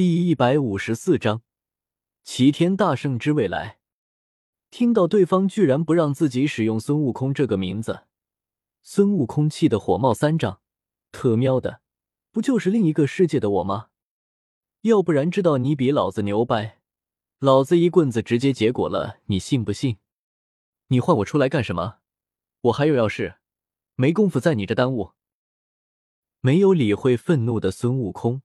[0.00, 1.42] 第一百五十四章，
[2.24, 3.80] 齐天大圣之未来。
[4.70, 8.04] 听到对方居然不让自己使用孙悟空这个名字，
[8.80, 10.62] 孙悟空气得火冒三丈。
[11.12, 11.82] 特喵的，
[12.30, 13.88] 不就是另一个世界的我吗？
[14.80, 16.80] 要不然知道你比老子牛掰，
[17.38, 19.98] 老子一棍子直接结果了，你信不信？
[20.86, 21.98] 你唤我出来干什么？
[22.62, 23.34] 我还有要事，
[23.96, 25.12] 没工夫在你这耽误。
[26.40, 28.40] 没有理会愤怒的孙悟空。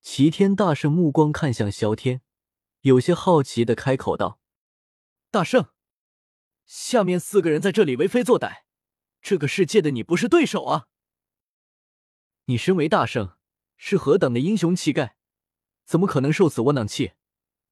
[0.00, 2.22] 齐天大圣目光看向萧天，
[2.80, 4.40] 有些好奇的开口道
[5.30, 5.68] ：“大圣，
[6.64, 8.62] 下面四个人在这里为非作歹，
[9.20, 10.86] 这个世界的你不是对手啊！
[12.46, 13.36] 你身为大圣，
[13.76, 15.16] 是何等的英雄气概，
[15.84, 17.12] 怎么可能受此窝囊气？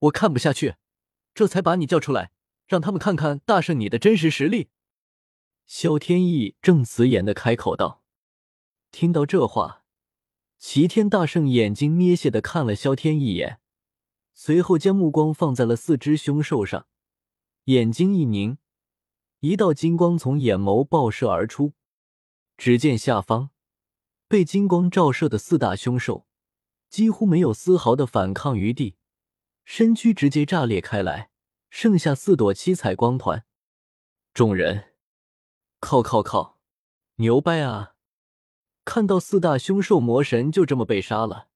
[0.00, 0.76] 我看不下去，
[1.32, 2.32] 这才把你叫出来，
[2.66, 4.68] 让他们看看大圣你的真实实力。”
[5.66, 8.02] 萧天意正辞严的开口道
[8.92, 9.84] ：“听到这话。”
[10.58, 13.60] 齐天大圣眼睛眯斜的看了萧天一眼，
[14.34, 16.88] 随后将目光放在了四只凶兽上，
[17.64, 18.58] 眼睛一凝，
[19.38, 21.74] 一道金光从眼眸爆射而出。
[22.56, 23.50] 只见下方
[24.26, 26.26] 被金光照射的四大凶兽
[26.90, 28.96] 几乎没有丝毫的反抗余地，
[29.64, 31.30] 身躯直接炸裂开来，
[31.70, 33.44] 剩下四朵七彩光团。
[34.34, 34.94] 众人，
[35.78, 36.58] 靠靠靠，
[37.16, 37.94] 牛掰啊！
[38.88, 41.48] 看到四大凶兽魔神就这么被杀了，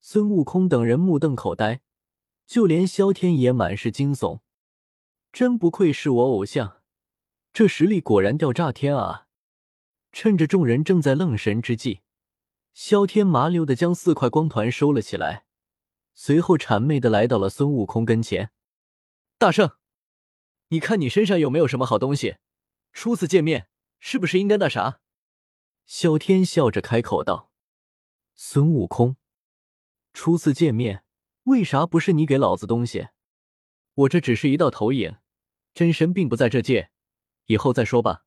[0.00, 1.80] 孙悟空等人目瞪口呆，
[2.46, 4.38] 就连萧天也满是惊悚。
[5.32, 6.80] 真不愧是我偶像，
[7.52, 9.26] 这实力果然吊炸天啊！
[10.12, 12.02] 趁着众人正在愣神之际，
[12.72, 15.46] 萧天麻溜的将四块光团收了起来，
[16.14, 18.52] 随后谄媚的来到了孙悟空跟前
[19.36, 19.72] ：“大圣，
[20.68, 22.36] 你看你身上有没有什么好东西？
[22.92, 23.66] 初次见面，
[23.98, 25.00] 是不是应该那啥？”
[25.84, 27.50] 萧天笑着开口道
[28.34, 29.16] ：“孙悟空，
[30.12, 31.04] 初次见面，
[31.44, 33.08] 为啥不是你给老子东西？
[33.94, 35.18] 我这只是一道投影，
[35.74, 36.90] 真身并不在这界，
[37.46, 38.24] 以后再说吧。”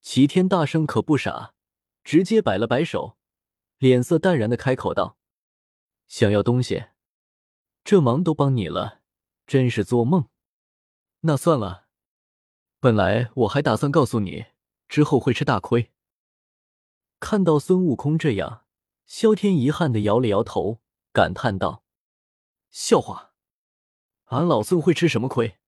[0.00, 1.54] 齐天大圣可不傻，
[2.02, 3.18] 直接摆了摆手，
[3.78, 5.18] 脸色淡然的开口道
[6.08, 6.86] ：“想要东西，
[7.84, 9.02] 这忙都帮你了，
[9.46, 10.28] 真是做梦。
[11.20, 11.88] 那算了，
[12.78, 14.46] 本来我还打算告诉你，
[14.88, 15.92] 之后会吃大亏。”
[17.20, 18.64] 看到孙悟空这样，
[19.06, 20.80] 萧天遗憾的摇了摇头，
[21.12, 21.82] 感叹道
[22.70, 23.32] ：“笑话，
[24.26, 25.58] 俺老孙会吃什么亏？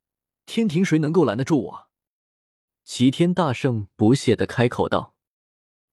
[0.46, 1.88] 天庭谁能够拦得住我？”
[2.84, 5.14] 齐天大圣不屑的开口道：“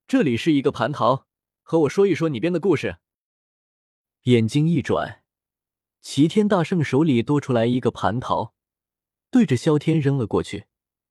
[0.07, 1.27] 这里是一个蟠桃，
[1.61, 2.97] 和我说一说你编的故事。”
[4.23, 5.23] 眼睛一转，
[6.01, 8.53] 齐天大圣手里多出来一个蟠桃，
[9.31, 10.65] 对着萧天扔了过去，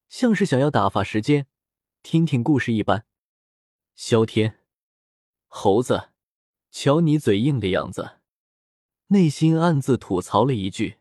[0.09, 1.47] 像是想要打发时间，
[2.03, 3.07] 听听故事一般。
[3.99, 4.59] 萧天，
[5.47, 6.11] 猴子，
[6.71, 8.19] 瞧你嘴硬的样子，
[9.07, 10.99] 内心暗自吐槽了一句。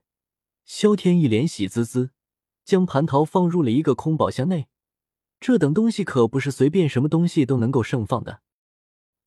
[0.64, 2.12] 萧天一脸喜滋滋，
[2.64, 4.70] 将蟠桃放入了一个空宝箱内。
[5.42, 8.42] 这等东西可不是随便什么东西都能够盛放的。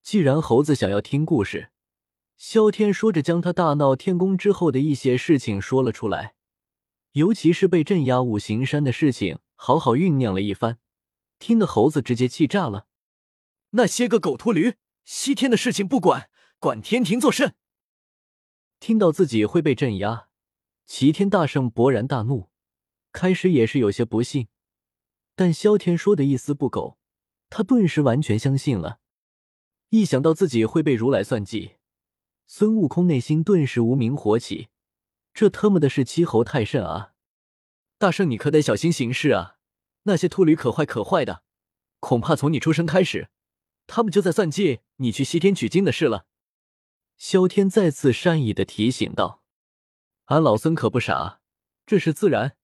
[0.03, 1.71] 既然猴子想要听故事，
[2.39, 6.35] 萧天说着将他大闹天宫之后的一些事情说了出来，
[7.12, 10.79] 尤其是被镇压五行山的事情，好好酝酿了一番，
[11.39, 12.87] 听得猴子直接气炸了。
[13.71, 17.55] 那些个狗秃驴，西天的事情不管，管天庭作甚？
[18.81, 20.29] 听到自己会被镇压，
[20.87, 22.49] 齐天大圣勃然大怒。
[23.12, 24.49] 开始也是有些不信，
[25.34, 26.99] 但萧天说的一丝不苟，
[27.51, 29.01] 他顿时完全相信了。
[29.89, 31.77] 一想到自己会被如来算计，
[32.47, 34.69] 孙悟空内心顿时无名火起。
[35.35, 37.12] 这他妈的是七猴太甚啊！
[37.97, 39.56] 大圣，你可得小心行事啊！
[40.03, 41.43] 那些秃驴可坏可坏的，
[42.00, 43.29] 恐怕从你出生开始。
[43.88, 46.26] 他们就在算计你去西天取经的事了。
[47.16, 49.43] 萧天再次善意的提醒道
[50.26, 51.41] ：“俺老孙可不傻，
[51.84, 52.56] 这是自然。”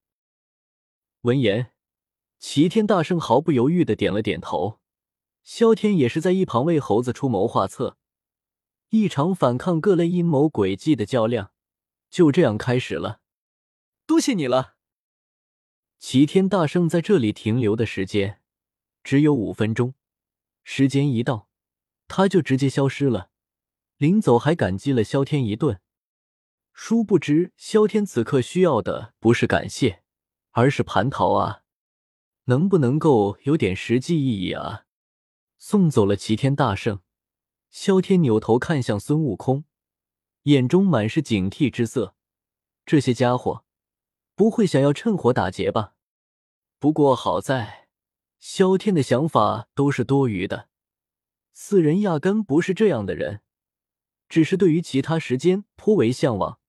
[1.21, 1.73] 闻言，
[2.39, 4.79] 齐天大圣毫不犹豫的点了点头。
[5.43, 7.97] 萧天也是在一旁为猴子出谋划策，
[8.89, 11.51] 一场反抗各类阴谋诡计的较量
[12.09, 13.19] 就这样开始了。
[14.05, 14.75] 多谢你了。
[15.99, 18.41] 齐天大圣在这里停留的时间
[19.03, 19.95] 只有五分钟。
[20.67, 21.47] 时间一到，
[22.07, 23.29] 他就直接消失了。
[23.97, 25.79] 临走还感激了萧天一顿。
[26.73, 30.03] 殊不知，萧天此刻需要的不是感谢，
[30.51, 31.61] 而是蟠桃啊！
[32.45, 34.85] 能不能够有点实际意义啊？
[35.59, 36.99] 送走了齐天大圣，
[37.69, 39.65] 萧天扭头看向孙悟空，
[40.43, 42.15] 眼中满是警惕之色。
[42.87, 43.63] 这些家伙
[44.33, 45.93] 不会想要趁火打劫吧？
[46.79, 47.84] 不过好在。
[48.47, 50.69] 萧天的想法都是多余的，
[51.51, 53.41] 四人压根不是这样的人，
[54.29, 56.59] 只是对于其他时间颇为向往，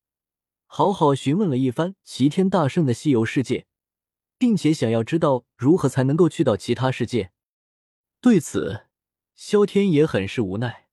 [0.65, 3.67] 好好询问了一番齐天大圣的西游世界，
[4.39, 7.31] 并且想要知道如何才能够去到其他世界。
[8.23, 8.87] 对此，
[9.35, 10.89] 萧天也很是无奈。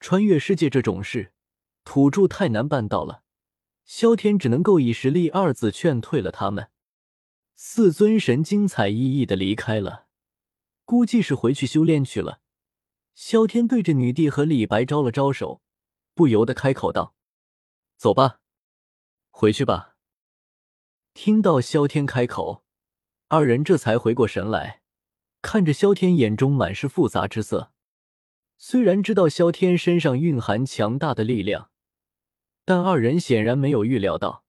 [0.00, 1.32] 穿越世界这种事，
[1.82, 3.22] 土著太难办到了。
[3.86, 6.68] 萧天只能够以实力二字劝退了他们。
[7.56, 10.08] 四尊神精彩奕奕的离开了，
[10.90, 12.40] 估计是回去修炼去了。
[13.14, 15.62] 萧天对着女帝和李白招了招手，
[16.14, 17.14] 不由得开口道
[17.96, 18.40] ：“走吧，
[19.30, 19.94] 回去吧。”
[21.14, 22.64] 听到萧天开口，
[23.28, 24.82] 二人这才回过神来，
[25.40, 27.70] 看着萧天，眼中满是复杂之色。
[28.58, 31.70] 虽然知道萧天身上蕴含强大的力量，
[32.64, 34.44] 但二人显然没有预料到。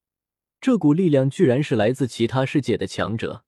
[0.59, 3.45] 这股力量居然是来自其他世界的强者，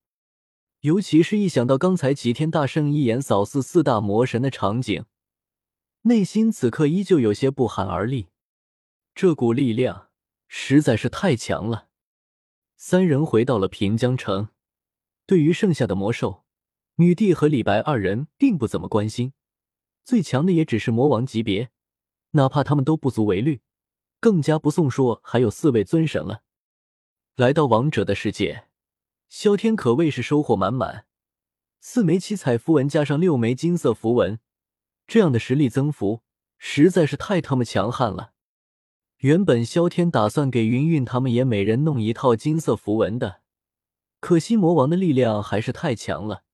[0.84, 5.06] 尤其是一想到刚才齐天大圣一眼扫四四大魔神的场景，
[6.02, 8.28] 内心此刻依旧有些不寒而栗。
[9.14, 10.10] 这股力量
[10.46, 11.88] 实在是太强了。
[12.76, 14.50] 三人回到了平江城，
[15.24, 16.44] 对于剩下的魔兽，
[16.96, 19.32] 女帝和李白二人并不怎么关心，
[20.04, 21.70] 最强的也只是魔王级别，
[22.32, 23.62] 哪怕他们都不足为虑，
[24.20, 26.42] 更加不送说还有四位尊神了。
[27.36, 28.68] 来到王者的世界，
[29.36, 31.06] 萧天可谓是收获满满。
[31.80, 34.38] 四枚七彩符文加上六枚金色符文，
[35.08, 36.22] 这样的实力增幅
[36.56, 38.34] 实在是太他妈强悍了。
[39.18, 43.40] 原本萧天打算给云云他们也每人弄一套金色符文的，
[44.20, 46.44] 可惜魔王的力量还是太强了，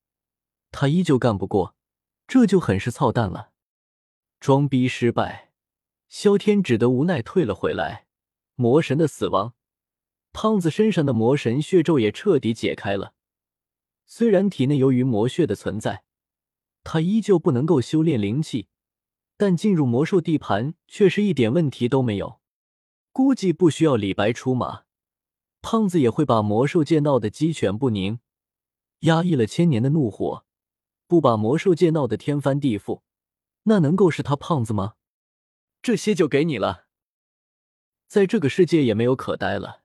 [0.73, 1.77] 他依旧干不过，
[2.27, 3.51] 这就很是操蛋了。
[4.41, 5.53] 装逼失败，
[6.09, 8.07] 萧天只得无奈退了回来。
[8.55, 9.53] 魔神的死亡。
[10.33, 13.15] 胖子身上的魔神血咒也彻底解开了，
[14.07, 16.05] 虽然体内由于魔血的存在，
[16.83, 18.69] 他依旧不能够修炼灵气，
[19.37, 22.41] 但进入魔兽地盘却是一点问题都没有。
[23.13, 24.85] 估计不需要李白出马，
[25.61, 28.21] 胖子也会把魔兽界闹得鸡犬不宁，
[29.01, 30.47] 压抑了千年的怒火，
[31.09, 33.03] 不把魔兽界闹得天翻地覆，
[33.65, 34.95] 那能够是他胖子吗？
[35.83, 36.87] 这些就给你了，
[38.07, 39.83] 在这个世界也没有可待了。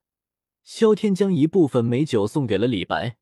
[0.65, 3.17] 萧天将一部分美酒送给了李白，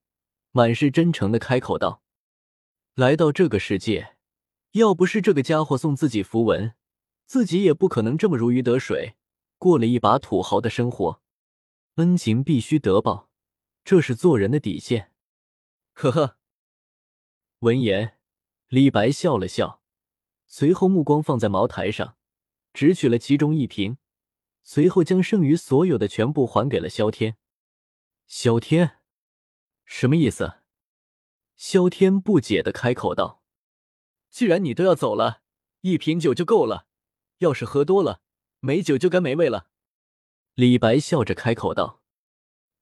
[0.52, 2.02] 满是真诚的开口道
[2.96, 4.16] ：“来到这个世界，
[4.72, 6.74] 要不是这个家伙送自己符文，
[7.26, 9.16] 自己也不可能这么如鱼得水，
[9.58, 11.22] 过了一把土豪的生活。
[11.96, 13.30] 恩情必须得报，
[13.84, 15.12] 这是做人的底线。”
[15.92, 16.38] 呵呵。
[17.60, 18.18] 闻言，
[18.70, 19.82] 李白笑了笑，
[20.48, 22.16] 随后目光放在茅台上，
[22.74, 23.98] 只取了其中一瓶。
[24.64, 27.38] 随后将剩余所有的全部还给了萧天。
[28.26, 29.00] 萧天，
[29.86, 30.62] 什么意思？
[31.56, 33.44] 萧天不解的开口道
[34.32, 35.42] ：“既然你都要走了，
[35.82, 36.88] 一瓶酒就够了。
[37.40, 38.22] 要是喝多了，
[38.60, 39.70] 没酒就该没味了。”
[40.56, 42.02] 李白笑着开口道：“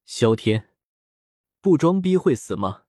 [0.05, 0.75] 萧天，
[1.59, 2.80] 不装逼会死吗？”